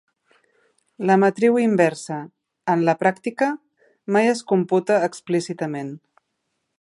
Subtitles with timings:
[1.09, 2.17] La matriu inversa,
[2.75, 3.49] en la pràctica,
[4.15, 5.97] mai es computa explícitament.